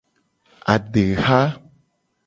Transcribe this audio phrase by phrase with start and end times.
[0.73, 1.41] Adeha.